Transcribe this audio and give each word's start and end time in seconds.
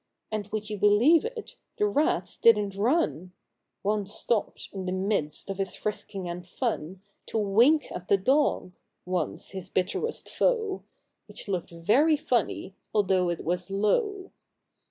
And, 0.31 0.47
would 0.47 0.67
you 0.71 0.79
believe 0.79 1.25
it, 1.25 1.57
the 1.77 1.85
rats 1.85 2.35
didn't 2.35 2.73
run! 2.75 3.33
One 3.83 4.07
stopped, 4.07 4.69
in 4.73 4.87
the 4.87 4.91
midst 4.91 5.47
of 5.47 5.59
his 5.59 5.75
frisking 5.75 6.27
and 6.27 6.43
fun, 6.43 7.03
To 7.27 7.37
wink 7.37 7.91
at 7.91 8.07
the 8.07 8.17
dog,— 8.17 8.71
once 9.17 9.51
his 9.51 9.69
bitterest 9.69 10.27
foe,— 10.27 10.81
Which 11.27 11.47
looked 11.47 11.69
very 11.69 12.17
funny, 12.17 12.73
although 12.95 13.29
it 13.29 13.45
was 13.45 13.69
low. 13.69 14.31